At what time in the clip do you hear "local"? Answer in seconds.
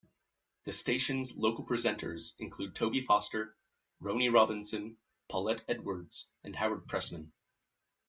1.37-1.63